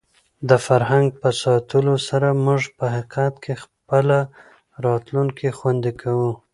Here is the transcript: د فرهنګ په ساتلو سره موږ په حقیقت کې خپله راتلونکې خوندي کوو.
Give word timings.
د 0.49 0.51
فرهنګ 0.65 1.07
په 1.21 1.29
ساتلو 1.41 1.95
سره 2.09 2.27
موږ 2.45 2.61
په 2.77 2.85
حقیقت 2.95 3.33
کې 3.43 3.53
خپله 3.63 4.19
راتلونکې 4.85 5.47
خوندي 5.57 5.93
کوو. 6.01 6.31